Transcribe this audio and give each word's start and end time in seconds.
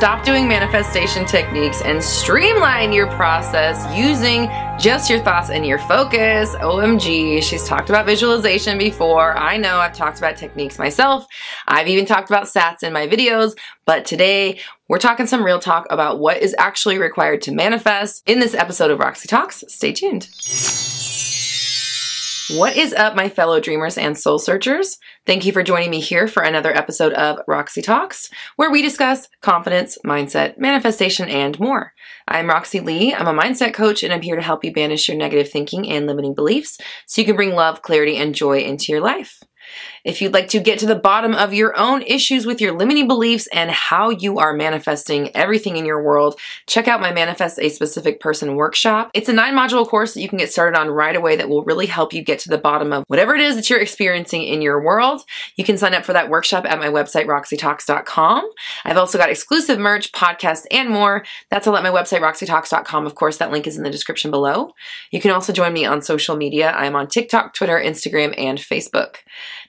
stop 0.00 0.24
doing 0.24 0.48
manifestation 0.48 1.26
techniques 1.26 1.82
and 1.82 2.02
streamline 2.02 2.90
your 2.90 3.06
process 3.08 3.84
using 3.94 4.48
just 4.78 5.10
your 5.10 5.18
thoughts 5.18 5.50
and 5.50 5.66
your 5.66 5.78
focus. 5.80 6.54
OMG, 6.54 7.42
she's 7.42 7.64
talked 7.64 7.90
about 7.90 8.06
visualization 8.06 8.78
before. 8.78 9.36
I 9.36 9.58
know 9.58 9.76
I've 9.76 9.92
talked 9.92 10.16
about 10.16 10.38
techniques 10.38 10.78
myself. 10.78 11.26
I've 11.68 11.86
even 11.86 12.06
talked 12.06 12.30
about 12.30 12.44
SATs 12.44 12.82
in 12.82 12.94
my 12.94 13.08
videos, 13.08 13.54
but 13.84 14.06
today 14.06 14.60
we're 14.88 14.96
talking 14.96 15.26
some 15.26 15.44
real 15.44 15.58
talk 15.58 15.86
about 15.90 16.18
what 16.18 16.38
is 16.38 16.54
actually 16.56 16.96
required 16.96 17.42
to 17.42 17.52
manifest 17.52 18.22
in 18.24 18.40
this 18.40 18.54
episode 18.54 18.90
of 18.90 19.00
Roxy 19.00 19.28
Talks. 19.28 19.64
Stay 19.68 19.92
tuned. 19.92 20.30
What 22.54 22.76
is 22.76 22.92
up, 22.92 23.14
my 23.14 23.28
fellow 23.28 23.60
dreamers 23.60 23.96
and 23.96 24.18
soul 24.18 24.40
searchers? 24.40 24.98
Thank 25.24 25.44
you 25.44 25.52
for 25.52 25.62
joining 25.62 25.88
me 25.88 26.00
here 26.00 26.26
for 26.26 26.42
another 26.42 26.76
episode 26.76 27.12
of 27.12 27.38
Roxy 27.46 27.80
Talks, 27.80 28.28
where 28.56 28.72
we 28.72 28.82
discuss 28.82 29.28
confidence, 29.40 29.98
mindset, 30.04 30.58
manifestation, 30.58 31.28
and 31.28 31.60
more. 31.60 31.92
I'm 32.26 32.48
Roxy 32.48 32.80
Lee. 32.80 33.14
I'm 33.14 33.28
a 33.28 33.40
mindset 33.40 33.72
coach, 33.72 34.02
and 34.02 34.12
I'm 34.12 34.22
here 34.22 34.34
to 34.34 34.42
help 34.42 34.64
you 34.64 34.72
banish 34.72 35.06
your 35.06 35.16
negative 35.16 35.48
thinking 35.48 35.88
and 35.88 36.08
limiting 36.08 36.34
beliefs 36.34 36.78
so 37.06 37.20
you 37.20 37.26
can 37.26 37.36
bring 37.36 37.54
love, 37.54 37.82
clarity, 37.82 38.16
and 38.16 38.34
joy 38.34 38.58
into 38.58 38.90
your 38.90 39.00
life. 39.00 39.40
If 40.04 40.22
you'd 40.22 40.34
like 40.34 40.48
to 40.48 40.60
get 40.60 40.78
to 40.80 40.86
the 40.86 40.94
bottom 40.94 41.34
of 41.34 41.52
your 41.52 41.76
own 41.78 42.02
issues 42.02 42.46
with 42.46 42.60
your 42.60 42.72
limiting 42.72 43.06
beliefs 43.06 43.46
and 43.48 43.70
how 43.70 44.10
you 44.10 44.38
are 44.38 44.54
manifesting 44.54 45.34
everything 45.36 45.76
in 45.76 45.84
your 45.84 46.02
world, 46.02 46.38
check 46.66 46.88
out 46.88 47.00
my 47.00 47.12
Manifest 47.12 47.58
a 47.58 47.68
Specific 47.68 48.20
Person 48.20 48.56
workshop. 48.56 49.10
It's 49.14 49.28
a 49.28 49.32
nine 49.32 49.54
module 49.54 49.86
course 49.86 50.14
that 50.14 50.22
you 50.22 50.28
can 50.28 50.38
get 50.38 50.50
started 50.50 50.78
on 50.78 50.88
right 50.88 51.14
away 51.14 51.36
that 51.36 51.48
will 51.48 51.64
really 51.64 51.86
help 51.86 52.12
you 52.12 52.22
get 52.22 52.38
to 52.40 52.48
the 52.48 52.58
bottom 52.58 52.92
of 52.92 53.04
whatever 53.08 53.34
it 53.34 53.40
is 53.40 53.56
that 53.56 53.68
you're 53.68 53.80
experiencing 53.80 54.42
in 54.42 54.62
your 54.62 54.82
world. 54.82 55.24
You 55.56 55.64
can 55.64 55.76
sign 55.76 55.94
up 55.94 56.04
for 56.04 56.12
that 56.12 56.30
workshop 56.30 56.64
at 56.64 56.78
my 56.78 56.88
website, 56.88 57.26
roxytalks.com. 57.26 58.50
I've 58.84 58.96
also 58.96 59.18
got 59.18 59.30
exclusive 59.30 59.78
merch, 59.78 60.12
podcasts, 60.12 60.66
and 60.70 60.88
more. 60.88 61.24
That's 61.50 61.66
all 61.66 61.76
at 61.76 61.82
my 61.82 61.90
website, 61.90 62.20
roxytalks.com. 62.20 63.06
Of 63.06 63.14
course, 63.14 63.36
that 63.36 63.50
link 63.50 63.66
is 63.66 63.76
in 63.76 63.82
the 63.82 63.90
description 63.90 64.30
below. 64.30 64.74
You 65.10 65.20
can 65.20 65.30
also 65.30 65.52
join 65.52 65.72
me 65.72 65.84
on 65.84 66.02
social 66.02 66.36
media. 66.36 66.72
I'm 66.72 66.96
on 66.96 67.08
TikTok, 67.08 67.54
Twitter, 67.54 67.78
Instagram, 67.78 68.34
and 68.38 68.58
Facebook. 68.58 69.16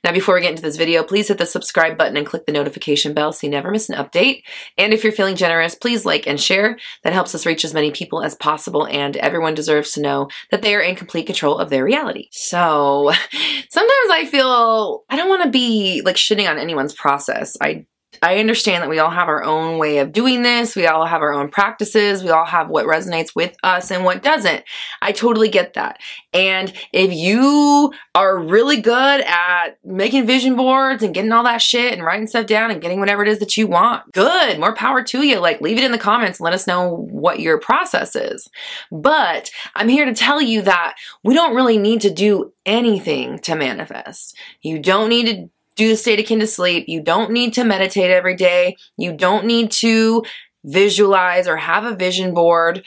Now, 0.04 0.12
before 0.12 0.36
we 0.36 0.42
get 0.42 0.52
into 0.52 0.62
this 0.62 0.78
video, 0.78 1.04
please 1.04 1.28
hit 1.28 1.38
the 1.38 1.46
subscribe 1.46 1.98
button 1.98 2.18
and 2.18 2.26
click 2.26 2.46
the 2.46 2.52
notification 2.52 3.14
bell 3.14 3.34
so 3.34 3.48
you 3.48 3.52
never 3.52 3.72
miss 3.72 3.90
an 3.90 3.98
update. 3.98 4.44
And 4.78 4.94
if 4.94 5.04
you're 5.04 5.14
feeling 5.14 5.36
generous, 5.36 5.76
please 5.76 6.06
like 6.06 6.28
and 6.28 6.40
share. 6.40 6.78
That 7.04 7.14
helps 7.14 7.36
us 7.36 7.46
reach 7.46 7.66
as 7.66 7.74
many 7.74 7.92
people 7.92 8.24
as 8.24 8.36
possible, 8.36 8.88
and 8.88 9.18
everyone 9.18 9.54
deserves 9.54 9.92
to 9.94 10.02
know 10.02 10.30
that 10.52 10.62
they 10.62 10.76
are 10.76 10.82
in 10.82 10.96
complete 10.96 11.28
control 11.28 11.58
of 11.58 11.70
their 11.70 11.84
reality. 11.84 12.30
So, 12.32 13.12
sometimes 13.70 14.10
I 14.12 14.28
feel 14.30 15.04
I 15.10 15.16
don't 15.16 15.30
want 15.30 15.44
to 15.44 15.50
be 15.50 16.02
like 16.04 16.16
shitting 16.16 16.50
on 16.50 16.58
anyone's 16.58 16.94
process. 16.94 17.58
I 17.62 17.86
I 18.22 18.38
understand 18.38 18.84
that 18.84 18.90
we 18.90 19.00
all 19.00 19.10
have 19.10 19.28
our 19.28 19.44
own 19.44 19.80
way 19.80 19.98
of 19.98 20.12
doing 20.12 20.44
this. 20.44 20.76
We 20.76 20.86
all 20.86 21.06
have 21.06 21.22
our 21.22 21.34
own 21.34 21.50
practices. 21.50 22.24
We 22.24 22.30
all 22.30 22.46
have 22.46 22.70
what 22.70 22.86
resonates 22.86 23.36
with 23.36 23.56
us 23.64 23.90
and 23.90 24.06
what 24.06 24.22
doesn't. 24.22 24.64
I 25.02 25.12
totally 25.12 25.50
get 25.50 25.74
that. 25.74 26.00
And 26.32 26.72
if 26.94 27.12
you 27.14 27.92
are 28.14 28.38
really 28.38 28.80
good 28.80 29.22
at 29.22 29.78
making 29.84 30.28
vision 30.28 30.56
boards 30.56 31.02
and 31.02 31.14
getting 31.16 31.32
all 31.32 31.44
that 31.44 31.62
shit 31.62 31.94
and 31.94 32.04
writing 32.04 32.28
stuff 32.28 32.46
down 32.46 32.70
and 32.70 32.82
getting 32.82 33.00
whatever 33.00 33.24
it 33.24 33.28
is 33.28 33.40
that 33.40 33.58
you 33.58 33.66
want, 33.68 34.12
good. 34.14 34.60
More 34.60 34.76
power 34.76 35.04
to 35.04 35.26
you. 35.26 35.40
Like 35.40 35.60
leave 35.60 35.78
it 35.78 35.84
in 35.84 35.92
the 35.92 35.98
comments 35.98 36.40
and 36.40 36.46
let 36.46 36.54
us 36.54 36.68
know 36.68 37.08
what 37.10 37.40
your 37.40 37.60
process 37.60 38.16
is. 38.16 38.48
But 38.92 39.50
I'm 39.76 39.90
here 39.90 40.06
to 40.06 40.14
tell 40.14 40.42
you 40.42 40.62
that 40.62 40.96
we 41.24 41.34
don't 41.34 41.56
really 41.56 41.78
need 41.78 42.02
to 42.02 42.14
do 42.14 42.54
anything 42.68 43.40
to 43.40 43.56
manifest. 43.56 44.38
You 44.62 44.78
don't 44.80 45.10
need 45.10 45.26
to 45.26 45.50
do 45.76 45.90
the 45.90 45.96
state 45.96 46.20
akin 46.20 46.40
to 46.40 46.48
sleep. 46.48 46.86
You 46.88 47.02
don't 47.02 47.32
need 47.32 47.54
to 47.54 47.64
meditate 47.64 48.12
every 48.12 48.36
day. 48.36 48.76
You 48.98 49.16
don't 49.16 49.46
need 49.46 49.72
to 49.72 50.24
visualize 50.64 51.48
or 51.48 51.58
have 51.58 51.86
a 51.86 51.96
vision 51.96 52.34
board. 52.34 52.84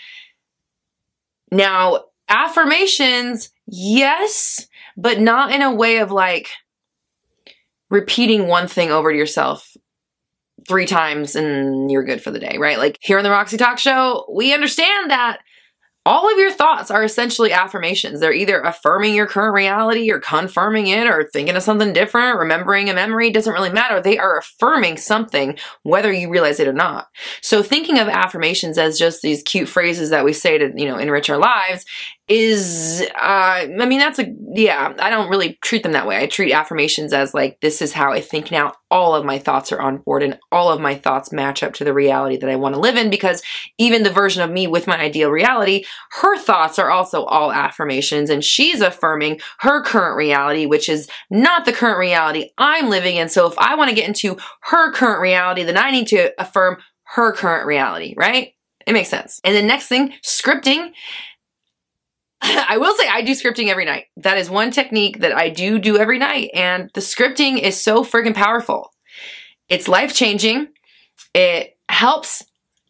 Now, 1.50 2.04
affirmations, 2.28 3.50
yes, 3.66 4.66
but 4.96 5.20
not 5.20 5.52
in 5.52 5.62
a 5.62 5.74
way 5.74 5.98
of 5.98 6.10
like 6.10 6.50
repeating 7.90 8.46
one 8.46 8.68
thing 8.68 8.90
over 8.90 9.12
to 9.12 9.18
yourself 9.18 9.76
three 10.66 10.86
times 10.86 11.36
and 11.36 11.90
you're 11.90 12.04
good 12.04 12.22
for 12.22 12.30
the 12.30 12.38
day, 12.38 12.56
right? 12.58 12.78
Like 12.78 12.98
here 13.00 13.18
on 13.18 13.24
the 13.24 13.30
Roxy 13.30 13.56
Talk 13.56 13.78
Show, 13.78 14.26
we 14.32 14.54
understand 14.54 15.10
that 15.10 15.38
all 16.06 16.30
of 16.30 16.38
your 16.38 16.50
thoughts 16.50 16.90
are 16.90 17.02
essentially 17.02 17.52
affirmations. 17.52 18.20
They're 18.20 18.32
either 18.32 18.60
affirming 18.60 19.14
your 19.14 19.26
current 19.26 19.54
reality 19.54 20.10
or 20.10 20.20
confirming 20.20 20.86
it 20.88 21.06
or 21.06 21.28
thinking 21.32 21.56
of 21.56 21.62
something 21.62 21.92
different, 21.92 22.38
remembering 22.38 22.90
a 22.90 22.94
memory, 22.94 23.30
doesn't 23.30 23.52
really 23.52 23.72
matter. 23.72 24.00
They 24.00 24.18
are 24.18 24.38
affirming 24.38 24.98
something, 24.98 25.56
whether 25.82 26.12
you 26.12 26.28
realize 26.28 26.60
it 26.60 26.68
or 26.68 26.74
not. 26.74 27.08
So 27.40 27.62
thinking 27.62 27.98
of 27.98 28.08
affirmations 28.08 28.76
as 28.76 28.98
just 28.98 29.22
these 29.22 29.42
cute 29.42 29.68
phrases 29.68 30.10
that 30.10 30.24
we 30.24 30.34
say 30.34 30.58
to, 30.58 30.72
you 30.76 30.86
know, 30.86 30.98
enrich 30.98 31.30
our 31.30 31.38
lives 31.38 31.86
is 32.26 33.02
uh 33.16 33.66
I 33.68 33.86
mean 33.86 33.98
that's 33.98 34.18
a 34.18 34.34
yeah, 34.54 34.94
I 34.98 35.10
don't 35.10 35.28
really 35.28 35.58
treat 35.62 35.82
them 35.82 35.92
that 35.92 36.06
way. 36.06 36.16
I 36.16 36.26
treat 36.26 36.52
affirmations 36.52 37.12
as 37.12 37.34
like 37.34 37.60
this 37.60 37.82
is 37.82 37.92
how 37.92 38.12
I 38.12 38.20
think 38.20 38.50
now. 38.50 38.72
All 38.90 39.14
of 39.14 39.24
my 39.24 39.40
thoughts 39.40 39.72
are 39.72 39.80
on 39.80 39.98
board 39.98 40.22
and 40.22 40.38
all 40.52 40.70
of 40.70 40.80
my 40.80 40.94
thoughts 40.94 41.32
match 41.32 41.64
up 41.64 41.74
to 41.74 41.84
the 41.84 41.92
reality 41.92 42.36
that 42.36 42.48
I 42.48 42.54
want 42.54 42.76
to 42.76 42.80
live 42.80 42.96
in 42.96 43.10
because 43.10 43.42
even 43.76 44.04
the 44.04 44.10
version 44.10 44.42
of 44.42 44.52
me 44.52 44.68
with 44.68 44.86
my 44.86 44.96
ideal 44.96 45.30
reality, 45.30 45.84
her 46.12 46.38
thoughts 46.38 46.78
are 46.78 46.92
also 46.92 47.24
all 47.24 47.52
affirmations 47.52 48.30
and 48.30 48.44
she's 48.44 48.80
affirming 48.80 49.40
her 49.58 49.82
current 49.82 50.16
reality 50.16 50.64
which 50.64 50.88
is 50.88 51.08
not 51.28 51.64
the 51.64 51.72
current 51.72 51.98
reality 51.98 52.50
I'm 52.56 52.88
living 52.88 53.16
in. 53.16 53.28
So 53.28 53.46
if 53.46 53.58
I 53.58 53.74
want 53.74 53.90
to 53.90 53.96
get 53.96 54.08
into 54.08 54.38
her 54.62 54.92
current 54.92 55.20
reality, 55.20 55.64
then 55.64 55.76
I 55.76 55.90
need 55.90 56.06
to 56.08 56.32
affirm 56.40 56.78
her 57.14 57.32
current 57.32 57.66
reality, 57.66 58.14
right? 58.16 58.54
It 58.86 58.92
makes 58.92 59.08
sense. 59.08 59.40
And 59.44 59.54
the 59.54 59.62
next 59.62 59.88
thing, 59.88 60.12
scripting 60.22 60.92
I 62.42 62.78
will 62.78 62.94
say 62.94 63.08
I 63.08 63.22
do 63.22 63.32
scripting 63.32 63.68
every 63.68 63.84
night. 63.84 64.06
That 64.16 64.38
is 64.38 64.50
one 64.50 64.70
technique 64.70 65.20
that 65.20 65.34
I 65.34 65.48
do 65.48 65.78
do 65.78 65.96
every 65.96 66.18
night. 66.18 66.50
And 66.54 66.90
the 66.94 67.00
scripting 67.00 67.60
is 67.60 67.82
so 67.82 68.04
friggin' 68.04 68.34
powerful. 68.34 68.92
It's 69.68 69.88
life 69.88 70.14
changing. 70.14 70.68
It 71.34 71.76
helps 71.88 72.44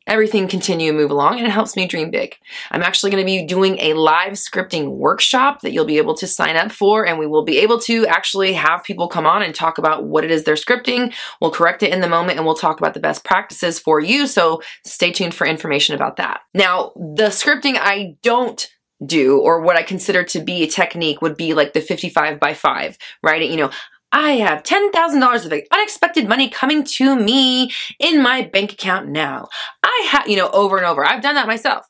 everything 0.06 0.48
continue 0.48 0.90
and 0.90 0.98
move 0.98 1.10
along 1.10 1.38
and 1.38 1.46
it 1.46 1.50
helps 1.50 1.76
me 1.76 1.86
dream 1.86 2.10
big. 2.10 2.36
I'm 2.70 2.82
actually 2.82 3.10
going 3.10 3.22
to 3.22 3.26
be 3.26 3.46
doing 3.46 3.78
a 3.78 3.94
live 3.94 4.34
scripting 4.34 4.88
workshop 4.88 5.62
that 5.62 5.72
you'll 5.72 5.86
be 5.86 5.96
able 5.96 6.14
to 6.16 6.26
sign 6.26 6.56
up 6.56 6.72
for 6.72 7.06
and 7.06 7.18
we 7.18 7.26
will 7.26 7.44
be 7.44 7.58
able 7.58 7.78
to 7.80 8.06
actually 8.06 8.52
have 8.52 8.84
people 8.84 9.08
come 9.08 9.26
on 9.26 9.42
and 9.42 9.54
talk 9.54 9.78
about 9.78 10.04
what 10.04 10.24
it 10.24 10.30
is 10.30 10.44
they're 10.44 10.54
scripting. 10.56 11.14
We'll 11.40 11.50
correct 11.50 11.82
it 11.82 11.92
in 11.92 12.00
the 12.00 12.08
moment 12.08 12.36
and 12.36 12.44
we'll 12.44 12.54
talk 12.54 12.78
about 12.78 12.92
the 12.94 13.00
best 13.00 13.24
practices 13.24 13.78
for 13.78 13.98
you. 13.98 14.26
So 14.26 14.60
stay 14.84 15.10
tuned 15.10 15.34
for 15.34 15.46
information 15.46 15.94
about 15.94 16.16
that. 16.16 16.42
Now, 16.52 16.92
the 16.96 17.28
scripting 17.28 17.76
I 17.78 18.16
don't 18.22 18.68
do 19.06 19.38
or 19.38 19.60
what 19.60 19.76
I 19.76 19.82
consider 19.82 20.24
to 20.24 20.40
be 20.40 20.62
a 20.62 20.66
technique 20.66 21.22
would 21.22 21.36
be 21.36 21.54
like 21.54 21.72
the 21.72 21.80
55 21.80 22.38
by 22.40 22.54
5, 22.54 22.98
right? 23.22 23.48
You 23.48 23.56
know, 23.56 23.70
I 24.12 24.32
have 24.32 24.62
$10,000 24.62 25.44
of 25.44 25.62
unexpected 25.72 26.28
money 26.28 26.48
coming 26.48 26.84
to 26.84 27.16
me 27.16 27.72
in 27.98 28.22
my 28.22 28.42
bank 28.42 28.72
account 28.72 29.08
now. 29.08 29.48
I 29.82 30.08
have, 30.10 30.28
you 30.28 30.36
know, 30.36 30.50
over 30.50 30.76
and 30.76 30.86
over. 30.86 31.04
I've 31.04 31.22
done 31.22 31.34
that 31.34 31.48
myself. 31.48 31.84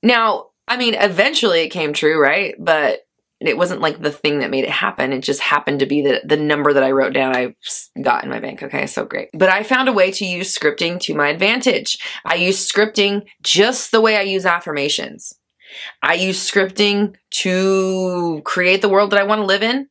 Now, 0.00 0.50
I 0.68 0.76
mean, 0.76 0.94
eventually 0.94 1.60
it 1.60 1.70
came 1.70 1.92
true, 1.92 2.20
right? 2.22 2.54
But 2.56 3.00
it 3.40 3.56
wasn't 3.56 3.80
like 3.80 4.00
the 4.00 4.10
thing 4.10 4.40
that 4.40 4.50
made 4.50 4.64
it 4.64 4.70
happen. 4.70 5.12
It 5.12 5.20
just 5.22 5.40
happened 5.40 5.80
to 5.80 5.86
be 5.86 6.02
the, 6.02 6.20
the 6.24 6.36
number 6.36 6.72
that 6.72 6.82
I 6.82 6.90
wrote 6.90 7.12
down 7.12 7.36
I 7.36 7.54
got 8.00 8.24
in 8.24 8.30
my 8.30 8.40
bank. 8.40 8.62
Okay, 8.62 8.86
so 8.86 9.04
great. 9.04 9.28
But 9.32 9.48
I 9.48 9.62
found 9.62 9.88
a 9.88 9.92
way 9.92 10.10
to 10.12 10.24
use 10.24 10.56
scripting 10.56 11.00
to 11.02 11.14
my 11.14 11.28
advantage. 11.28 11.98
I 12.24 12.34
use 12.34 12.70
scripting 12.70 13.26
just 13.42 13.92
the 13.92 14.00
way 14.00 14.16
I 14.16 14.22
use 14.22 14.44
affirmations. 14.44 15.37
I 16.02 16.14
use 16.14 16.38
scripting 16.38 17.14
to 17.30 18.42
create 18.44 18.82
the 18.82 18.88
world 18.88 19.10
that 19.10 19.20
I 19.20 19.24
want 19.24 19.40
to 19.40 19.46
live 19.46 19.62
in. 19.62 19.88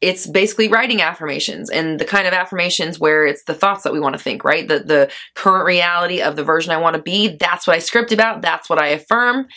It's 0.00 0.28
basically 0.28 0.68
writing 0.68 1.02
affirmations 1.02 1.70
and 1.70 1.98
the 1.98 2.04
kind 2.04 2.28
of 2.28 2.32
affirmations 2.32 3.00
where 3.00 3.26
it's 3.26 3.42
the 3.44 3.54
thoughts 3.54 3.82
that 3.82 3.92
we 3.92 3.98
want 3.98 4.16
to 4.16 4.22
think, 4.22 4.44
right? 4.44 4.68
The 4.68 4.78
the 4.78 5.10
current 5.34 5.66
reality 5.66 6.20
of 6.20 6.36
the 6.36 6.44
version 6.44 6.72
I 6.72 6.76
want 6.76 6.94
to 6.94 7.02
be. 7.02 7.36
That's 7.36 7.66
what 7.66 7.74
I 7.74 7.80
script 7.80 8.12
about. 8.12 8.42
That's 8.42 8.70
what 8.70 8.80
I 8.80 8.88
affirm. 8.88 9.48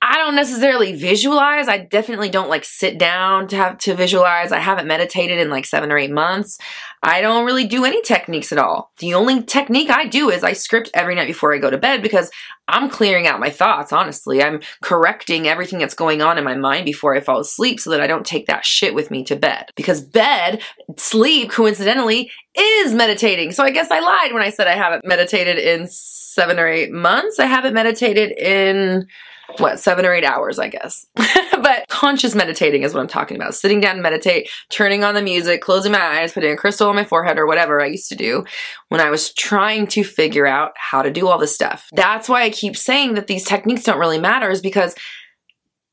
I 0.00 0.16
don't 0.18 0.36
necessarily 0.36 0.94
visualize. 0.94 1.66
I 1.66 1.78
definitely 1.78 2.28
don't 2.28 2.48
like 2.48 2.64
sit 2.64 2.98
down 2.98 3.48
to 3.48 3.56
have 3.56 3.78
to 3.78 3.94
visualize. 3.94 4.52
I 4.52 4.60
haven't 4.60 4.86
meditated 4.86 5.40
in 5.40 5.50
like 5.50 5.66
seven 5.66 5.90
or 5.90 5.98
eight 5.98 6.12
months. 6.12 6.58
I 7.02 7.20
don't 7.20 7.44
really 7.44 7.66
do 7.66 7.84
any 7.84 8.00
techniques 8.02 8.52
at 8.52 8.58
all. 8.58 8.92
The 8.98 9.14
only 9.14 9.42
technique 9.42 9.90
I 9.90 10.06
do 10.06 10.30
is 10.30 10.44
I 10.44 10.52
script 10.52 10.90
every 10.94 11.16
night 11.16 11.26
before 11.26 11.52
I 11.52 11.58
go 11.58 11.70
to 11.70 11.78
bed 11.78 12.02
because 12.02 12.30
I'm 12.68 12.88
clearing 12.88 13.26
out 13.26 13.40
my 13.40 13.50
thoughts, 13.50 13.92
honestly. 13.92 14.42
I'm 14.42 14.60
correcting 14.82 15.48
everything 15.48 15.80
that's 15.80 15.94
going 15.94 16.22
on 16.22 16.38
in 16.38 16.44
my 16.44 16.54
mind 16.54 16.84
before 16.84 17.16
I 17.16 17.20
fall 17.20 17.40
asleep 17.40 17.80
so 17.80 17.90
that 17.90 18.00
I 18.00 18.06
don't 18.06 18.26
take 18.26 18.46
that 18.46 18.64
shit 18.64 18.94
with 18.94 19.10
me 19.10 19.24
to 19.24 19.36
bed. 19.36 19.70
Because 19.74 20.00
bed, 20.00 20.60
sleep, 20.96 21.50
coincidentally, 21.50 22.30
is 22.56 22.94
meditating. 22.94 23.50
So 23.50 23.64
I 23.64 23.70
guess 23.70 23.90
I 23.90 23.98
lied 23.98 24.32
when 24.32 24.42
I 24.42 24.50
said 24.50 24.68
I 24.68 24.76
haven't 24.76 25.04
meditated 25.04 25.58
in 25.58 25.88
seven 25.88 26.58
or 26.58 26.68
eight 26.68 26.92
months. 26.92 27.40
I 27.40 27.46
haven't 27.46 27.74
meditated 27.74 28.30
in 28.38 29.08
what, 29.56 29.80
seven 29.80 30.04
or 30.04 30.12
eight 30.12 30.24
hours, 30.24 30.58
I 30.58 30.68
guess. 30.68 31.06
but 31.16 31.88
conscious 31.88 32.34
meditating 32.34 32.82
is 32.82 32.92
what 32.92 33.00
I'm 33.00 33.08
talking 33.08 33.36
about. 33.36 33.54
Sitting 33.54 33.80
down 33.80 34.02
meditate, 34.02 34.50
turning 34.68 35.04
on 35.04 35.14
the 35.14 35.22
music, 35.22 35.62
closing 35.62 35.92
my 35.92 36.00
eyes, 36.00 36.32
putting 36.32 36.52
a 36.52 36.56
crystal 36.56 36.88
on 36.88 36.96
my 36.96 37.04
forehead 37.04 37.38
or 37.38 37.46
whatever 37.46 37.80
I 37.80 37.86
used 37.86 38.08
to 38.10 38.14
do 38.14 38.44
when 38.88 39.00
I 39.00 39.10
was 39.10 39.32
trying 39.32 39.86
to 39.88 40.04
figure 40.04 40.46
out 40.46 40.72
how 40.76 41.02
to 41.02 41.10
do 41.10 41.26
all 41.26 41.38
this 41.38 41.54
stuff. 41.54 41.88
That's 41.92 42.28
why 42.28 42.42
I 42.42 42.50
keep 42.50 42.76
saying 42.76 43.14
that 43.14 43.26
these 43.26 43.44
techniques 43.44 43.84
don't 43.84 43.98
really 43.98 44.20
matter 44.20 44.50
is 44.50 44.60
because 44.60 44.94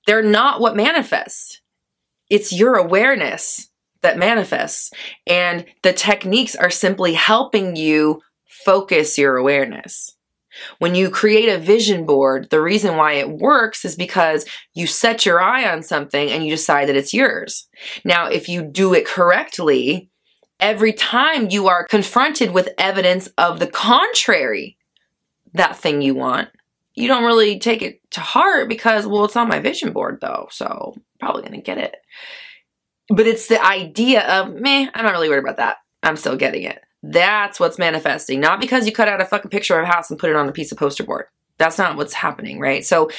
they're 0.05 0.21
not 0.21 0.59
what 0.59 0.75
manifests. 0.75 1.61
It's 2.29 2.51
your 2.51 2.75
awareness 2.75 3.69
that 4.01 4.17
manifests. 4.17 4.91
And 5.25 5.65
the 5.81 5.93
techniques 5.93 6.55
are 6.55 6.69
simply 6.69 7.13
helping 7.13 7.75
you 7.75 8.21
focus 8.65 9.17
your 9.17 9.37
awareness. 9.37 10.14
When 10.79 10.95
you 10.95 11.09
create 11.09 11.49
a 11.49 11.57
vision 11.57 12.05
board, 12.05 12.49
the 12.49 12.61
reason 12.61 12.97
why 12.97 13.13
it 13.13 13.29
works 13.29 13.85
is 13.85 13.95
because 13.95 14.45
you 14.73 14.87
set 14.87 15.25
your 15.25 15.41
eye 15.41 15.69
on 15.69 15.83
something 15.83 16.29
and 16.29 16.43
you 16.43 16.51
decide 16.51 16.87
that 16.87 16.95
it's 16.95 17.13
yours. 17.13 17.67
Now, 18.03 18.27
if 18.27 18.47
you 18.49 18.61
do 18.63 18.93
it 18.93 19.05
correctly, 19.05 20.09
every 20.59 20.93
time 20.93 21.49
you 21.49 21.67
are 21.67 21.85
confronted 21.85 22.51
with 22.51 22.69
evidence 22.77 23.27
of 23.37 23.59
the 23.59 23.67
contrary, 23.67 24.77
that 25.53 25.77
thing 25.77 26.01
you 26.01 26.15
want, 26.15 26.49
you 26.95 27.07
don't 27.07 27.25
really 27.25 27.59
take 27.59 27.81
it 27.81 27.99
to 28.11 28.21
heart 28.21 28.69
because, 28.69 29.05
well, 29.05 29.25
it's 29.25 29.35
on 29.35 29.49
my 29.49 29.59
vision 29.59 29.91
board 29.91 30.19
though, 30.21 30.47
so 30.51 30.93
I'm 30.95 31.03
probably 31.19 31.43
gonna 31.43 31.61
get 31.61 31.77
it. 31.77 31.95
But 33.09 33.27
it's 33.27 33.47
the 33.47 33.63
idea 33.63 34.21
of, 34.21 34.53
meh, 34.53 34.89
I'm 34.93 35.03
not 35.05 35.11
really 35.11 35.29
worried 35.29 35.43
about 35.43 35.57
that. 35.57 35.77
I'm 36.01 36.17
still 36.17 36.37
getting 36.37 36.63
it. 36.63 36.81
That's 37.07 37.59
what's 37.59 37.77
manifesting. 37.77 38.39
Not 38.39 38.59
because 38.59 38.87
you 38.87 38.91
cut 38.91 39.07
out 39.07 39.21
a 39.21 39.25
fucking 39.25 39.51
picture 39.51 39.77
of 39.77 39.83
a 39.83 39.91
house 39.91 40.09
and 40.09 40.19
put 40.19 40.31
it 40.31 40.35
on 40.35 40.49
a 40.49 40.51
piece 40.51 40.71
of 40.71 40.77
poster 40.79 41.03
board. 41.03 41.25
That's 41.57 41.77
not 41.77 41.97
what's 41.97 42.13
happening, 42.13 42.59
right? 42.59 42.83
So 42.83 43.11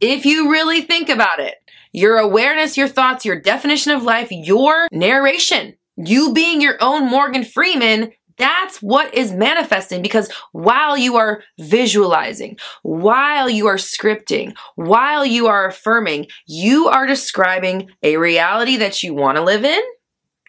if 0.00 0.24
you 0.24 0.50
really 0.50 0.80
think 0.80 1.10
about 1.10 1.38
it, 1.38 1.56
your 1.92 2.16
awareness, 2.16 2.78
your 2.78 2.88
thoughts, 2.88 3.26
your 3.26 3.38
definition 3.38 3.92
of 3.92 4.04
life, 4.04 4.28
your 4.30 4.88
narration, 4.90 5.76
you 5.96 6.32
being 6.32 6.62
your 6.62 6.78
own 6.80 7.10
Morgan 7.10 7.44
Freeman, 7.44 8.12
that's 8.38 8.80
what 8.80 9.12
is 9.12 9.32
manifesting 9.32 10.00
because 10.00 10.30
while 10.52 10.96
you 10.96 11.16
are 11.16 11.42
visualizing, 11.58 12.56
while 12.82 13.50
you 13.50 13.66
are 13.66 13.76
scripting, 13.76 14.56
while 14.76 15.26
you 15.26 15.46
are 15.46 15.66
affirming, 15.66 16.26
you 16.46 16.88
are 16.88 17.06
describing 17.06 17.90
a 18.02 18.16
reality 18.16 18.78
that 18.78 19.02
you 19.02 19.12
want 19.12 19.36
to 19.36 19.44
live 19.44 19.64
in 19.64 19.82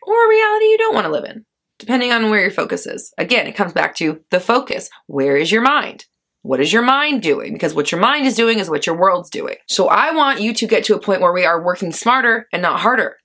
or 0.03 0.25
a 0.25 0.29
reality 0.29 0.65
you 0.65 0.77
don't 0.77 0.95
want 0.95 1.05
to 1.05 1.11
live 1.11 1.25
in 1.25 1.45
depending 1.81 2.13
on 2.13 2.29
where 2.29 2.41
your 2.41 2.51
focus 2.51 2.85
is. 2.85 3.13
Again, 3.17 3.47
it 3.47 3.55
comes 3.55 3.73
back 3.73 3.95
to 3.95 4.21
the 4.29 4.39
focus. 4.39 4.89
Where 5.07 5.35
is 5.35 5.51
your 5.51 5.63
mind? 5.63 6.05
What 6.43 6.61
is 6.61 6.71
your 6.71 6.83
mind 6.83 7.21
doing? 7.21 7.53
Because 7.53 7.73
what 7.73 7.91
your 7.91 7.99
mind 7.99 8.25
is 8.25 8.35
doing 8.35 8.59
is 8.59 8.69
what 8.69 8.85
your 8.85 8.97
world's 8.97 9.29
doing. 9.29 9.55
So 9.67 9.87
I 9.89 10.11
want 10.11 10.39
you 10.39 10.53
to 10.53 10.67
get 10.67 10.83
to 10.85 10.95
a 10.95 10.99
point 10.99 11.21
where 11.21 11.33
we 11.33 11.43
are 11.43 11.61
working 11.61 11.91
smarter 11.91 12.47
and 12.53 12.61
not 12.61 12.79
harder. 12.79 13.17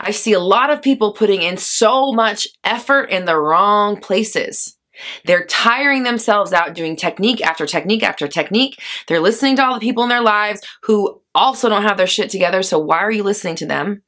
I 0.00 0.12
see 0.12 0.34
a 0.34 0.38
lot 0.38 0.70
of 0.70 0.82
people 0.82 1.14
putting 1.14 1.42
in 1.42 1.56
so 1.56 2.12
much 2.12 2.46
effort 2.62 3.04
in 3.10 3.24
the 3.24 3.36
wrong 3.36 4.00
places. 4.00 4.76
They're 5.24 5.46
tiring 5.46 6.02
themselves 6.02 6.52
out 6.52 6.74
doing 6.74 6.96
technique 6.96 7.44
after 7.44 7.66
technique 7.66 8.02
after 8.02 8.28
technique. 8.28 8.80
They're 9.08 9.20
listening 9.20 9.56
to 9.56 9.64
all 9.64 9.74
the 9.74 9.80
people 9.80 10.02
in 10.02 10.08
their 10.08 10.20
lives 10.20 10.60
who 10.82 11.20
also 11.34 11.68
don't 11.68 11.82
have 11.82 11.96
their 11.96 12.06
shit 12.06 12.30
together. 12.30 12.62
So 12.62 12.78
why 12.78 12.98
are 12.98 13.10
you 13.10 13.22
listening 13.22 13.56
to 13.56 13.66
them? 13.66 14.02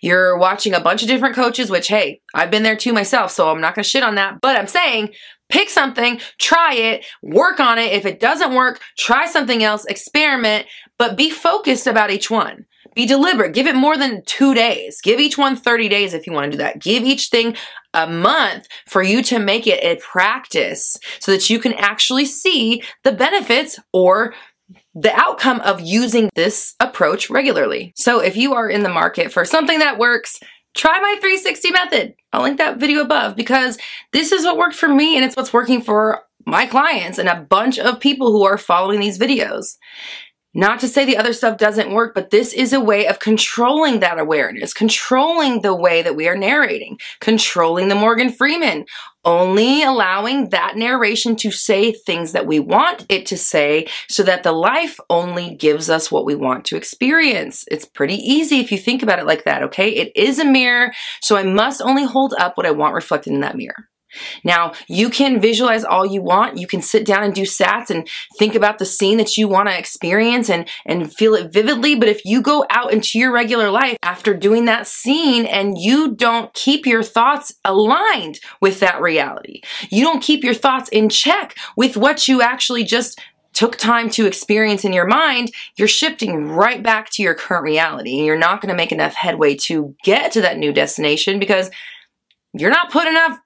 You're 0.00 0.36
watching 0.36 0.74
a 0.74 0.80
bunch 0.80 1.02
of 1.02 1.08
different 1.08 1.36
coaches, 1.36 1.70
which, 1.70 1.88
hey, 1.88 2.20
I've 2.34 2.50
been 2.50 2.64
there 2.64 2.76
too 2.76 2.92
myself. 2.92 3.30
So 3.30 3.48
I'm 3.48 3.60
not 3.60 3.74
to 3.76 3.82
shit 3.82 4.02
on 4.02 4.16
that. 4.16 4.40
But 4.40 4.56
I'm 4.56 4.66
saying 4.66 5.10
pick 5.48 5.68
something, 5.68 6.18
try 6.38 6.74
it, 6.74 7.04
work 7.22 7.60
on 7.60 7.78
it. 7.78 7.92
If 7.92 8.06
it 8.06 8.18
doesn't 8.18 8.54
work, 8.54 8.80
try 8.98 9.26
something 9.26 9.62
else, 9.62 9.84
experiment, 9.84 10.66
but 10.98 11.16
be 11.16 11.30
focused 11.30 11.86
about 11.86 12.10
each 12.10 12.30
one. 12.30 12.64
Be 12.94 13.06
deliberate. 13.06 13.54
Give 13.54 13.66
it 13.66 13.74
more 13.74 13.96
than 13.96 14.22
two 14.24 14.54
days. 14.54 15.00
Give 15.00 15.18
each 15.18 15.38
one 15.38 15.56
30 15.56 15.88
days 15.88 16.14
if 16.14 16.26
you 16.26 16.32
want 16.32 16.46
to 16.46 16.50
do 16.52 16.62
that. 16.62 16.80
Give 16.80 17.04
each 17.04 17.28
thing 17.28 17.56
a 17.94 18.06
month 18.06 18.68
for 18.86 19.02
you 19.02 19.22
to 19.24 19.38
make 19.38 19.66
it 19.66 19.82
a 19.82 20.00
practice 20.00 20.96
so 21.18 21.32
that 21.32 21.48
you 21.50 21.58
can 21.58 21.72
actually 21.74 22.24
see 22.24 22.82
the 23.04 23.12
benefits 23.12 23.78
or 23.92 24.34
the 24.94 25.14
outcome 25.14 25.60
of 25.60 25.80
using 25.80 26.30
this 26.34 26.74
approach 26.80 27.30
regularly. 27.30 27.92
So 27.96 28.20
if 28.20 28.36
you 28.36 28.54
are 28.54 28.68
in 28.68 28.82
the 28.82 28.88
market 28.88 29.32
for 29.32 29.44
something 29.44 29.78
that 29.78 29.98
works, 29.98 30.38
try 30.74 30.98
my 31.00 31.16
360 31.20 31.70
method. 31.70 32.14
I'll 32.32 32.42
link 32.42 32.58
that 32.58 32.78
video 32.78 33.00
above 33.00 33.36
because 33.36 33.78
this 34.12 34.32
is 34.32 34.44
what 34.44 34.56
worked 34.56 34.76
for 34.76 34.88
me 34.88 35.16
and 35.16 35.24
it's 35.24 35.36
what's 35.36 35.52
working 35.52 35.80
for 35.82 36.22
my 36.44 36.66
clients 36.66 37.18
and 37.18 37.28
a 37.28 37.40
bunch 37.40 37.78
of 37.78 38.00
people 38.00 38.32
who 38.32 38.44
are 38.44 38.58
following 38.58 39.00
these 39.00 39.18
videos. 39.18 39.76
Not 40.54 40.80
to 40.80 40.88
say 40.88 41.06
the 41.06 41.16
other 41.16 41.32
stuff 41.32 41.56
doesn't 41.56 41.92
work, 41.92 42.14
but 42.14 42.28
this 42.28 42.52
is 42.52 42.74
a 42.74 42.80
way 42.80 43.06
of 43.06 43.18
controlling 43.18 44.00
that 44.00 44.18
awareness, 44.18 44.74
controlling 44.74 45.62
the 45.62 45.74
way 45.74 46.02
that 46.02 46.14
we 46.14 46.28
are 46.28 46.36
narrating, 46.36 46.98
controlling 47.20 47.88
the 47.88 47.94
Morgan 47.94 48.30
Freeman, 48.30 48.84
only 49.24 49.82
allowing 49.82 50.50
that 50.50 50.76
narration 50.76 51.36
to 51.36 51.50
say 51.50 51.92
things 51.92 52.32
that 52.32 52.46
we 52.46 52.60
want 52.60 53.06
it 53.08 53.24
to 53.26 53.38
say 53.38 53.86
so 54.08 54.22
that 54.24 54.42
the 54.42 54.52
life 54.52 55.00
only 55.08 55.54
gives 55.54 55.88
us 55.88 56.12
what 56.12 56.26
we 56.26 56.34
want 56.34 56.66
to 56.66 56.76
experience. 56.76 57.64
It's 57.70 57.86
pretty 57.86 58.16
easy 58.16 58.60
if 58.60 58.70
you 58.70 58.76
think 58.76 59.02
about 59.02 59.20
it 59.20 59.26
like 59.26 59.44
that, 59.44 59.62
okay? 59.62 59.88
It 59.88 60.12
is 60.14 60.38
a 60.38 60.44
mirror, 60.44 60.92
so 61.22 61.36
I 61.36 61.44
must 61.44 61.80
only 61.80 62.04
hold 62.04 62.34
up 62.38 62.58
what 62.58 62.66
I 62.66 62.72
want 62.72 62.94
reflected 62.94 63.32
in 63.32 63.40
that 63.40 63.56
mirror. 63.56 63.88
Now, 64.44 64.72
you 64.88 65.10
can 65.10 65.40
visualize 65.40 65.84
all 65.84 66.06
you 66.06 66.22
want. 66.22 66.58
You 66.58 66.66
can 66.66 66.82
sit 66.82 67.04
down 67.04 67.24
and 67.24 67.34
do 67.34 67.42
sats 67.42 67.90
and 67.90 68.08
think 68.38 68.54
about 68.54 68.78
the 68.78 68.86
scene 68.86 69.18
that 69.18 69.36
you 69.36 69.48
want 69.48 69.68
to 69.68 69.78
experience 69.78 70.50
and, 70.50 70.68
and 70.86 71.12
feel 71.12 71.34
it 71.34 71.52
vividly. 71.52 71.94
But 71.94 72.08
if 72.08 72.24
you 72.24 72.42
go 72.42 72.66
out 72.70 72.92
into 72.92 73.18
your 73.18 73.32
regular 73.32 73.70
life 73.70 73.96
after 74.02 74.34
doing 74.34 74.64
that 74.66 74.86
scene 74.86 75.46
and 75.46 75.78
you 75.78 76.14
don't 76.14 76.52
keep 76.54 76.86
your 76.86 77.02
thoughts 77.02 77.54
aligned 77.64 78.40
with 78.60 78.80
that 78.80 79.00
reality, 79.00 79.62
you 79.90 80.04
don't 80.04 80.22
keep 80.22 80.44
your 80.44 80.54
thoughts 80.54 80.88
in 80.90 81.08
check 81.08 81.56
with 81.76 81.96
what 81.96 82.28
you 82.28 82.42
actually 82.42 82.84
just 82.84 83.20
took 83.52 83.76
time 83.76 84.08
to 84.10 84.26
experience 84.26 84.84
in 84.84 84.92
your 84.92 85.06
mind, 85.06 85.52
you're 85.76 85.88
shifting 85.88 86.48
right 86.48 86.82
back 86.82 87.10
to 87.10 87.22
your 87.22 87.34
current 87.34 87.64
reality. 87.64 88.16
And 88.16 88.26
you're 88.26 88.38
not 88.38 88.60
going 88.60 88.70
to 88.70 88.76
make 88.76 88.92
enough 88.92 89.14
headway 89.14 89.54
to 89.56 89.94
get 90.02 90.32
to 90.32 90.40
that 90.40 90.58
new 90.58 90.72
destination 90.72 91.38
because 91.38 91.70
you're 92.54 92.70
not 92.70 92.90
putting 92.90 93.12
enough 93.12 93.38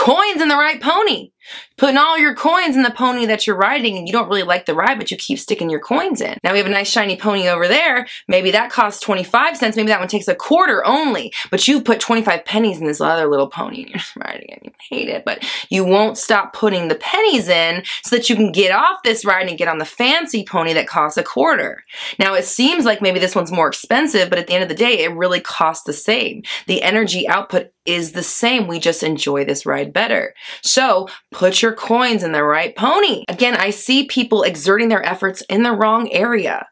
coins 0.00 0.40
in 0.40 0.48
the 0.48 0.56
right 0.56 0.80
pony. 0.80 1.30
Putting 1.76 1.96
all 1.96 2.18
your 2.18 2.34
coins 2.34 2.76
in 2.76 2.82
the 2.82 2.90
pony 2.90 3.26
that 3.26 3.46
you're 3.46 3.56
riding 3.56 3.96
and 3.96 4.06
you 4.06 4.12
don't 4.12 4.28
really 4.28 4.42
like 4.42 4.66
the 4.66 4.74
ride, 4.74 4.98
but 4.98 5.10
you 5.10 5.16
keep 5.16 5.38
sticking 5.38 5.70
your 5.70 5.80
coins 5.80 6.20
in. 6.20 6.36
Now 6.44 6.52
we 6.52 6.58
have 6.58 6.66
a 6.66 6.70
nice 6.70 6.90
shiny 6.90 7.16
pony 7.16 7.48
over 7.48 7.66
there. 7.66 8.06
Maybe 8.28 8.50
that 8.50 8.70
costs 8.70 9.00
25 9.00 9.56
cents. 9.56 9.76
Maybe 9.76 9.88
that 9.88 9.98
one 9.98 10.08
takes 10.08 10.28
a 10.28 10.34
quarter 10.34 10.86
only, 10.86 11.32
but 11.50 11.66
you 11.66 11.80
put 11.80 12.00
25 12.00 12.44
pennies 12.44 12.80
in 12.80 12.86
this 12.86 13.00
other 13.00 13.26
little 13.26 13.48
pony 13.48 13.82
and 13.82 13.90
you're 13.90 14.00
riding 14.24 14.48
it. 14.48 14.60
You 14.62 14.72
hate 14.90 15.08
it, 15.08 15.24
but 15.24 15.44
you 15.70 15.84
won't 15.84 16.18
stop 16.18 16.52
putting 16.52 16.88
the 16.88 16.94
pennies 16.96 17.48
in 17.48 17.82
so 18.02 18.16
that 18.16 18.28
you 18.28 18.36
can 18.36 18.52
get 18.52 18.72
off 18.72 19.02
this 19.02 19.24
ride 19.24 19.48
and 19.48 19.58
get 19.58 19.68
on 19.68 19.78
the 19.78 19.84
fancy 19.84 20.44
pony 20.44 20.72
that 20.74 20.86
costs 20.86 21.16
a 21.16 21.22
quarter. 21.22 21.84
Now 22.18 22.34
it 22.34 22.44
seems 22.44 22.84
like 22.84 23.00
maybe 23.00 23.18
this 23.18 23.34
one's 23.34 23.52
more 23.52 23.68
expensive, 23.68 24.28
but 24.28 24.38
at 24.38 24.46
the 24.46 24.54
end 24.54 24.62
of 24.62 24.68
the 24.68 24.74
day, 24.74 25.00
it 25.00 25.14
really 25.14 25.40
costs 25.40 25.84
the 25.84 25.92
same. 25.92 26.42
The 26.66 26.82
energy 26.82 27.26
output 27.26 27.72
is 27.86 28.12
the 28.12 28.22
same. 28.22 28.66
We 28.66 28.78
just 28.78 29.02
enjoy 29.02 29.44
this 29.44 29.64
ride 29.66 29.92
better. 29.92 30.34
So 30.62 31.08
put 31.30 31.62
your 31.62 31.72
coins 31.72 32.22
in 32.22 32.32
the 32.32 32.42
right 32.42 32.74
pony. 32.76 33.24
Again, 33.28 33.54
I 33.54 33.70
see 33.70 34.04
people 34.04 34.42
exerting 34.42 34.88
their 34.88 35.04
efforts 35.04 35.42
in 35.42 35.62
the 35.62 35.72
wrong 35.72 36.10
area 36.10 36.66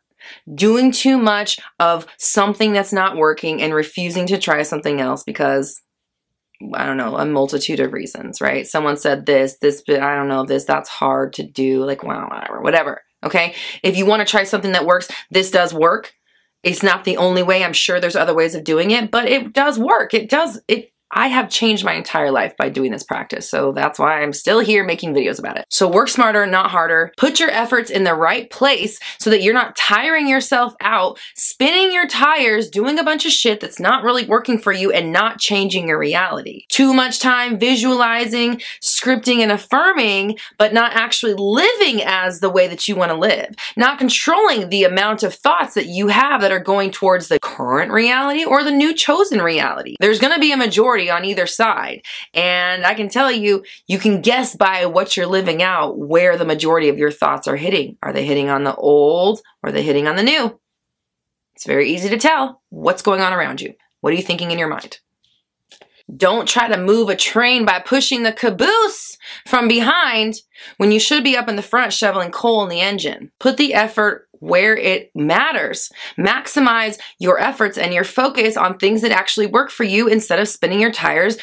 doing 0.55 0.93
too 0.93 1.19
much 1.19 1.59
of 1.79 2.07
something 2.19 2.73
that's 2.73 2.93
not 2.93 3.17
working 3.17 3.63
and 3.63 3.73
refusing 3.73 4.27
to 4.27 4.39
try 4.39 4.63
something 4.63 5.01
else 5.01 5.23
because 5.23 5.81
I 6.75 6.87
don't 6.87 6.97
know, 6.97 7.17
a 7.17 7.25
multitude 7.25 7.79
of 7.79 7.93
reasons, 7.93 8.41
right? 8.41 8.67
Someone 8.67 8.97
said 8.97 9.27
this, 9.27 9.59
this, 9.59 9.83
but 9.87 10.01
I 10.01 10.17
don't 10.17 10.27
know, 10.27 10.45
this, 10.45 10.65
that's 10.65 10.89
hard 10.89 11.33
to 11.35 11.45
do, 11.45 11.85
like, 11.85 12.03
well, 12.03 12.27
whatever, 12.29 12.61
whatever. 12.61 13.03
Okay. 13.25 13.55
If 13.83 13.97
you 13.97 14.07
want 14.07 14.27
to 14.27 14.31
try 14.31 14.43
something 14.43 14.73
that 14.73 14.87
works, 14.87 15.09
this 15.31 15.53
does 15.53 15.73
work. 15.73 16.15
It's 16.65 16.83
not 16.83 17.05
the 17.05 17.17
only 17.17 17.45
way. 17.45 17.63
I'm 17.63 17.73
sure 17.73 18.01
there's 18.01 18.17
other 18.17 18.35
ways 18.35 18.57
of 18.57 18.65
doing 18.65 18.91
it, 18.91 19.13
but 19.13 19.29
it 19.29 19.53
does 19.53 19.79
work. 19.79 20.15
It 20.15 20.29
does, 20.29 20.61
it 20.67 20.93
I 21.11 21.29
have 21.29 21.51
changed 21.51 21.85
my 21.85 21.95
entire 21.95 22.31
life 22.31 22.57
by 22.57 22.69
doing 22.69 22.93
this 22.93 23.03
practice. 23.03 23.49
So 23.49 23.73
that's 23.73 23.99
why 23.99 24.23
I'm 24.23 24.33
still 24.33 24.61
here 24.61 24.85
making 24.85 25.15
videos 25.15 25.39
about 25.39 25.59
it. 25.59 25.67
So 25.71 25.89
work 25.89 26.09
smarter, 26.09 26.47
not 26.47 26.71
harder. 26.71 27.13
Put 27.17 27.41
your 27.41 27.51
efforts 27.51 27.91
in 27.91 28.05
the 28.05 28.15
right 28.15 28.51
place 28.51 28.99
so 29.19 29.31
that 29.31 29.43
you're 29.43 29.55
not 29.55 29.77
tiring 29.77 30.29
yourself 30.29 30.75
out, 30.81 31.19
spinning 31.35 31.93
your 31.93 32.07
tires, 32.07 32.69
doing 32.69 32.99
a 32.99 33.05
bunch 33.05 33.25
of 33.27 33.33
shit 33.33 33.61
that's 33.61 33.81
not 33.81 34.05
really 34.05 34.27
working 34.27 34.59
for 34.59 34.73
you 34.73 34.93
and 34.93 35.13
not 35.13 35.39
changing 35.39 35.89
your 35.89 35.99
reality. 35.99 36.65
Too 36.69 36.93
much 36.93 37.21
time 37.21 37.59
visualizing, 37.59 38.61
scripting, 38.83 39.39
and 39.39 39.53
affirming, 39.53 40.39
but 40.59 40.75
not 40.75 40.93
actually 40.93 41.35
living 41.35 42.03
as 42.03 42.41
the 42.41 42.51
way 42.51 42.69
that 42.69 42.87
you 42.87 42.97
want 42.97 43.11
to 43.11 43.19
live. 43.19 43.55
Not 43.77 43.99
controlling 43.99 44.69
the 44.69 44.85
amount 44.85 45.23
of 45.23 45.35
thoughts 45.35 45.75
that 45.75 45.87
you 45.87 46.09
have 46.09 46.41
that 46.43 46.53
are 46.53 46.61
going 46.61 46.91
towards 46.91 47.29
the 47.29 47.39
current 47.59 47.91
reality 47.91 48.45
or 48.45 48.63
the 48.63 48.71
new 48.71 48.95
chosen 48.95 49.43
reality. 49.43 49.97
There's 49.99 50.21
going 50.21 50.33
to 50.33 50.41
be 50.41 50.53
a 50.53 50.57
majority 50.57 51.11
on 51.11 51.25
either 51.25 51.47
side. 51.47 52.03
And 52.33 52.87
I 52.87 52.95
can 52.95 53.09
tell 53.09 53.33
you, 53.33 53.65
you 53.89 53.99
can 53.99 54.21
guess 54.21 54.55
by 54.55 54.87
what 54.87 55.17
you're 55.17 55.27
living 55.27 55.61
out 55.61 55.99
where 55.99 56.37
the 56.37 56.45
majority 56.45 56.89
of 56.89 56.99
your 56.99 57.11
thoughts 57.11 57.49
are 57.49 57.57
hitting. 57.57 57.97
Are 58.01 58.13
they 58.13 58.25
hitting 58.25 58.49
on 58.49 58.63
the 58.63 58.77
old 58.77 59.41
or 59.63 59.71
are 59.71 59.73
they 59.73 59.83
hitting 59.83 60.07
on 60.07 60.15
the 60.15 60.23
new? 60.23 60.59
It's 61.57 61.67
very 61.67 61.91
easy 61.91 62.09
to 62.11 62.17
tell 62.17 62.63
what's 62.69 63.03
going 63.03 63.21
on 63.21 63.33
around 63.33 63.61
you. 63.61 63.75
What 64.01 64.13
are 64.13 64.17
you 64.17 64.23
thinking 64.23 64.53
in 64.53 64.59
your 64.61 64.69
mind? 64.69 65.01
Don't 66.17 66.49
try 66.49 66.69
to 66.69 66.81
move 66.81 67.09
a 67.09 67.17
train 67.17 67.65
by 67.65 67.81
pushing 67.81 68.23
the 68.23 68.33
caboose 68.33 69.19
from 69.47 69.69
behind 69.69 70.37
when 70.77 70.91
you 70.91 71.01
should 71.01 71.23
be 71.23 71.37
up 71.37 71.49
in 71.49 71.57
the 71.57 71.63
front 71.63 71.93
shoveling 71.93 72.31
coal 72.31 72.63
in 72.63 72.71
the 72.71 72.81
engine. 72.81 73.31
Put 73.39 73.57
the 73.57 73.75
effort 73.75 74.28
where 74.41 74.77
it 74.77 75.11
matters. 75.15 75.91
Maximize 76.19 76.99
your 77.19 77.39
efforts 77.39 77.79
and 77.79 77.93
your 77.93 78.05
focus 78.05 78.57
on 78.57 78.79
things 78.79 79.03
that 79.03 79.13
actually 79.13 79.47
work 79.47 79.71
for 79.71 79.85
you 79.85 80.09
instead 80.09 80.39
of 80.39 80.49
spinning 80.49 80.81
your 80.81 80.93
tires 80.93 81.39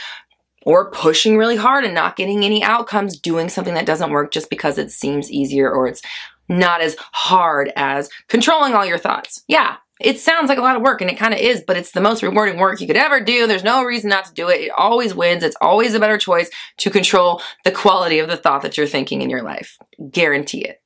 or 0.66 0.90
pushing 0.92 1.38
really 1.38 1.56
hard 1.56 1.84
and 1.84 1.94
not 1.94 2.16
getting 2.16 2.44
any 2.44 2.64
outcomes 2.64 3.20
doing 3.20 3.50
something 3.50 3.75
that 3.75 3.86
doesn't 3.86 4.12
work 4.12 4.32
just 4.32 4.50
because 4.50 4.78
it 4.78 4.92
seems 4.92 5.32
easier 5.32 5.72
or 5.72 5.88
it's 5.88 6.02
not 6.50 6.82
as 6.82 6.96
hard 7.14 7.72
as 7.75 8.10
controlling 8.28 8.74
all 8.74 8.86
your 8.86 8.98
thoughts. 8.98 9.44
Yeah, 9.48 9.78
it 10.02 10.20
sounds 10.20 10.50
like 10.50 10.58
a 10.58 10.62
lot 10.62 10.75
of 10.75 10.82
work 10.82 11.02
and 11.02 11.10
it 11.10 11.18
kind 11.18 11.34
of 11.34 11.40
is, 11.40 11.64
but 11.66 11.78
it's 11.78 11.92
the 11.92 12.02
most 12.02 12.22
rewarding 12.22 12.58
work 12.58 12.82
you 12.82 12.88
could 12.88 12.98
ever 12.98 13.22
do. 13.22 13.48
There's 13.48 13.64
no 13.64 13.84
reason 13.84 14.10
not 14.10 14.25
to 14.25 14.34
do 14.34 14.50
it. 14.50 14.62
It 14.62 14.72
always 14.75 15.16
wins. 15.16 15.44
It's 15.44 15.56
always 15.62 15.94
a 15.94 16.00
better 16.00 16.18
choice 16.18 16.50
to 16.78 16.90
control 16.90 17.42
the 17.64 17.72
quality 17.72 18.20
of 18.20 18.28
the 18.28 18.38
thought 18.38 18.62
that 18.64 18.78
you're 18.78 18.88
thinking 18.88 19.22
in 19.22 19.30
your 19.30 19.44
life. 19.44 19.78
Guarantee 20.12 20.66
it. 20.66 20.82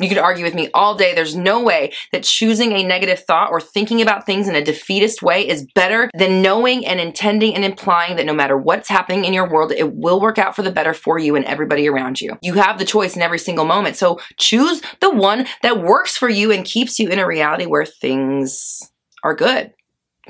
You 0.00 0.08
could 0.08 0.18
argue 0.18 0.44
with 0.44 0.54
me 0.54 0.70
all 0.72 0.94
day. 0.94 1.14
There's 1.14 1.36
no 1.36 1.62
way 1.62 1.92
that 2.12 2.22
choosing 2.22 2.72
a 2.72 2.82
negative 2.82 3.20
thought 3.20 3.50
or 3.50 3.60
thinking 3.60 4.00
about 4.00 4.24
things 4.24 4.48
in 4.48 4.54
a 4.54 4.64
defeatist 4.64 5.22
way 5.22 5.46
is 5.46 5.66
better 5.74 6.10
than 6.14 6.40
knowing 6.40 6.86
and 6.86 6.98
intending 6.98 7.54
and 7.54 7.64
implying 7.64 8.16
that 8.16 8.26
no 8.26 8.32
matter 8.32 8.56
what's 8.56 8.88
happening 8.88 9.24
in 9.24 9.34
your 9.34 9.48
world, 9.48 9.72
it 9.72 9.94
will 9.94 10.20
work 10.20 10.38
out 10.38 10.56
for 10.56 10.62
the 10.62 10.72
better 10.72 10.94
for 10.94 11.18
you 11.18 11.36
and 11.36 11.44
everybody 11.44 11.86
around 11.86 12.20
you. 12.20 12.38
You 12.40 12.54
have 12.54 12.78
the 12.78 12.84
choice 12.84 13.14
in 13.14 13.22
every 13.22 13.38
single 13.38 13.66
moment. 13.66 13.96
So 13.96 14.20
choose 14.38 14.80
the 15.00 15.10
one 15.10 15.46
that 15.62 15.82
works 15.82 16.16
for 16.16 16.28
you 16.28 16.50
and 16.50 16.64
keeps 16.64 16.98
you 16.98 17.08
in 17.08 17.18
a 17.18 17.26
reality 17.26 17.66
where 17.66 17.84
things 17.84 18.80
are 19.22 19.34
good 19.34 19.72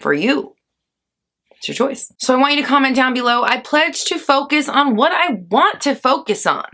for 0.00 0.12
you. 0.12 0.56
It's 1.52 1.68
your 1.68 1.74
choice. 1.74 2.12
So 2.18 2.34
I 2.34 2.38
want 2.38 2.54
you 2.54 2.62
to 2.62 2.66
comment 2.66 2.96
down 2.96 3.12
below. 3.12 3.42
I 3.42 3.58
pledge 3.58 4.04
to 4.06 4.18
focus 4.18 4.68
on 4.68 4.96
what 4.96 5.12
I 5.12 5.34
want 5.50 5.82
to 5.82 5.94
focus 5.94 6.46
on. 6.46 6.64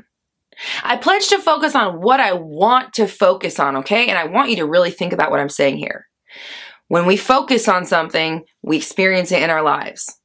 I 0.83 0.97
pledge 0.97 1.29
to 1.29 1.39
focus 1.39 1.75
on 1.75 2.01
what 2.01 2.21
I 2.21 2.33
want 2.33 2.95
to 2.95 3.07
focus 3.07 3.61
on, 3.61 3.77
okay? 3.79 4.09
And 4.09 4.19
I 4.19 4.25
want 4.25 4.51
you 4.51 4.57
to 4.57 4.67
really 4.67 4.91
think 4.91 5.13
about 5.13 5.31
what 5.31 5.41
I'm 5.41 5.49
saying 5.49 5.79
here. 5.79 6.07
When 6.89 7.07
we 7.07 7.17
focus 7.17 7.69
on 7.69 7.85
something, 7.85 8.45
we 8.63 8.77
experience 8.77 9.33
it 9.33 9.43
in 9.43 9.51
our 9.51 9.63
lives. 9.63 10.21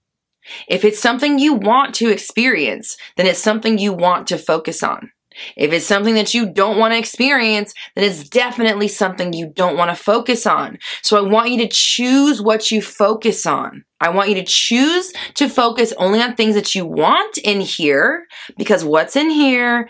If 0.67 0.85
it's 0.85 0.99
something 0.99 1.39
you 1.39 1.53
want 1.53 1.95
to 1.95 2.09
experience, 2.09 2.97
then 3.17 3.25
it's 3.25 3.39
something 3.39 3.77
you 3.77 3.93
want 3.93 4.27
to 4.27 4.37
focus 4.37 4.83
on. 4.83 5.11
If 5.55 5.71
it's 5.71 5.85
something 5.85 6.15
that 6.15 6.33
you 6.33 6.51
don't 6.51 6.77
want 6.77 6.93
to 6.93 6.97
experience, 6.97 7.73
then 7.95 8.03
it's 8.03 8.27
definitely 8.27 8.89
something 8.89 9.31
you 9.31 9.51
don't 9.55 9.77
want 9.77 9.89
to 9.89 10.03
focus 10.03 10.45
on. 10.45 10.77
So 11.03 11.17
I 11.17 11.27
want 11.27 11.51
you 11.51 11.57
to 11.59 11.69
choose 11.69 12.41
what 12.41 12.69
you 12.69 12.81
focus 12.81 13.45
on. 13.45 13.85
I 14.01 14.09
want 14.09 14.29
you 14.29 14.35
to 14.35 14.43
choose 14.43 15.13
to 15.35 15.47
focus 15.47 15.93
only 15.97 16.21
on 16.21 16.35
things 16.35 16.55
that 16.55 16.75
you 16.75 16.85
want 16.85 17.37
in 17.37 17.61
here 17.61 18.25
because 18.57 18.83
what's 18.83 19.15
in 19.15 19.29
here 19.29 19.89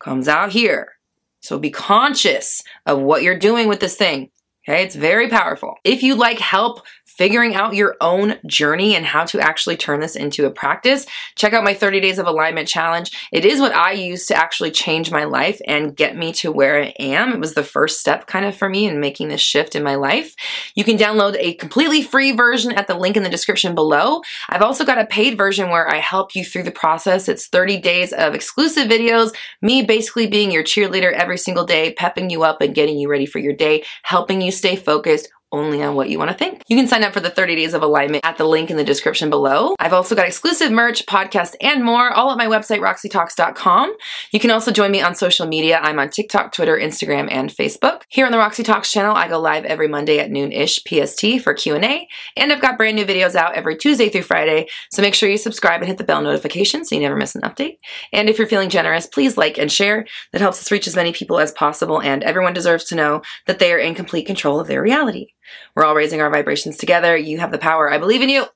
comes 0.00 0.26
out 0.28 0.50
here. 0.50 0.94
So 1.40 1.58
be 1.58 1.70
conscious 1.70 2.62
of 2.86 3.00
what 3.00 3.22
you're 3.22 3.38
doing 3.38 3.68
with 3.68 3.80
this 3.80 3.96
thing. 3.96 4.30
Okay, 4.68 4.82
it's 4.82 4.94
very 4.94 5.28
powerful. 5.28 5.76
If 5.84 6.02
you'd 6.02 6.18
like 6.18 6.38
help 6.38 6.82
figuring 7.20 7.54
out 7.54 7.74
your 7.74 7.96
own 8.00 8.38
journey 8.46 8.96
and 8.96 9.04
how 9.04 9.26
to 9.26 9.38
actually 9.38 9.76
turn 9.76 10.00
this 10.00 10.16
into 10.16 10.46
a 10.46 10.50
practice, 10.50 11.04
check 11.36 11.52
out 11.52 11.62
my 11.62 11.74
30 11.74 12.00
Days 12.00 12.18
of 12.18 12.26
Alignment 12.26 12.66
Challenge. 12.66 13.10
It 13.30 13.44
is 13.44 13.60
what 13.60 13.74
I 13.74 13.92
use 13.92 14.24
to 14.28 14.34
actually 14.34 14.70
change 14.70 15.10
my 15.10 15.24
life 15.24 15.60
and 15.66 15.94
get 15.94 16.16
me 16.16 16.32
to 16.32 16.50
where 16.50 16.82
I 16.82 16.94
am. 16.98 17.34
It 17.34 17.38
was 17.38 17.52
the 17.52 17.62
first 17.62 18.00
step 18.00 18.26
kind 18.26 18.46
of 18.46 18.56
for 18.56 18.70
me 18.70 18.86
in 18.86 19.00
making 19.00 19.28
this 19.28 19.42
shift 19.42 19.76
in 19.76 19.82
my 19.82 19.96
life. 19.96 20.34
You 20.74 20.82
can 20.82 20.96
download 20.96 21.36
a 21.38 21.52
completely 21.56 22.00
free 22.00 22.32
version 22.32 22.72
at 22.72 22.86
the 22.86 22.96
link 22.96 23.18
in 23.18 23.22
the 23.22 23.28
description 23.28 23.74
below. 23.74 24.22
I've 24.48 24.62
also 24.62 24.86
got 24.86 24.96
a 24.96 25.04
paid 25.04 25.36
version 25.36 25.68
where 25.68 25.90
I 25.90 25.98
help 25.98 26.34
you 26.34 26.42
through 26.42 26.62
the 26.62 26.70
process. 26.70 27.28
It's 27.28 27.48
30 27.48 27.82
days 27.82 28.14
of 28.14 28.34
exclusive 28.34 28.88
videos, 28.88 29.34
me 29.60 29.82
basically 29.82 30.26
being 30.26 30.50
your 30.50 30.64
cheerleader 30.64 31.12
every 31.12 31.36
single 31.36 31.66
day, 31.66 31.92
pepping 31.92 32.30
you 32.30 32.44
up 32.44 32.62
and 32.62 32.74
getting 32.74 32.96
you 32.96 33.10
ready 33.10 33.26
for 33.26 33.40
your 33.40 33.52
day, 33.52 33.84
helping 34.04 34.40
you 34.40 34.50
stay 34.50 34.74
focused, 34.74 35.28
only 35.52 35.82
on 35.82 35.94
what 35.94 36.08
you 36.08 36.18
want 36.18 36.30
to 36.30 36.36
think. 36.36 36.62
You 36.68 36.76
can 36.76 36.86
sign 36.86 37.04
up 37.04 37.12
for 37.12 37.20
the 37.20 37.30
30 37.30 37.56
days 37.56 37.74
of 37.74 37.82
alignment 37.82 38.24
at 38.24 38.38
the 38.38 38.44
link 38.44 38.70
in 38.70 38.76
the 38.76 38.84
description 38.84 39.30
below. 39.30 39.74
I've 39.78 39.92
also 39.92 40.14
got 40.14 40.26
exclusive 40.26 40.70
merch, 40.70 41.06
podcast, 41.06 41.54
and 41.60 41.84
more 41.84 42.12
all 42.12 42.30
at 42.30 42.38
my 42.38 42.46
website, 42.46 42.80
roxytalks.com. 42.80 43.94
You 44.30 44.40
can 44.40 44.50
also 44.50 44.70
join 44.70 44.90
me 44.90 45.00
on 45.00 45.14
social 45.14 45.46
media. 45.46 45.80
I'm 45.82 45.98
on 45.98 46.10
TikTok, 46.10 46.52
Twitter, 46.52 46.76
Instagram, 46.76 47.28
and 47.30 47.50
Facebook. 47.50 48.02
Here 48.08 48.26
on 48.26 48.32
the 48.32 48.38
Roxy 48.38 48.62
Talks 48.62 48.90
channel, 48.90 49.14
I 49.14 49.28
go 49.28 49.40
live 49.40 49.64
every 49.64 49.88
Monday 49.88 50.18
at 50.18 50.30
noon-ish 50.30 50.84
PST 50.86 51.42
for 51.42 51.54
Q&A, 51.54 52.08
and 52.36 52.52
I've 52.52 52.60
got 52.60 52.78
brand 52.78 52.96
new 52.96 53.04
videos 53.04 53.34
out 53.34 53.54
every 53.54 53.76
Tuesday 53.76 54.08
through 54.08 54.22
Friday, 54.22 54.68
so 54.90 55.02
make 55.02 55.14
sure 55.14 55.28
you 55.28 55.36
subscribe 55.36 55.80
and 55.80 55.88
hit 55.88 55.98
the 55.98 56.04
bell 56.04 56.22
notification 56.22 56.84
so 56.84 56.94
you 56.94 57.00
never 57.00 57.16
miss 57.16 57.34
an 57.34 57.42
update. 57.42 57.78
And 58.12 58.28
if 58.28 58.38
you're 58.38 58.46
feeling 58.46 58.70
generous, 58.70 59.06
please 59.06 59.36
like 59.36 59.58
and 59.58 59.70
share. 59.70 60.06
That 60.32 60.40
helps 60.40 60.60
us 60.60 60.70
reach 60.70 60.86
as 60.86 60.96
many 60.96 61.12
people 61.12 61.38
as 61.38 61.52
possible, 61.52 62.00
and 62.00 62.22
everyone 62.22 62.52
deserves 62.52 62.84
to 62.84 62.94
know 62.94 63.22
that 63.46 63.58
they 63.58 63.72
are 63.72 63.78
in 63.78 63.94
complete 63.94 64.26
control 64.26 64.60
of 64.60 64.68
their 64.68 64.82
reality. 64.82 65.28
We're 65.74 65.84
all 65.84 65.94
raising 65.94 66.20
our 66.20 66.30
vibrations 66.30 66.76
together. 66.76 67.16
You 67.16 67.38
have 67.38 67.52
the 67.52 67.58
power. 67.58 67.92
I 67.92 67.98
believe 67.98 68.22
in 68.22 68.28
you. 68.28 68.46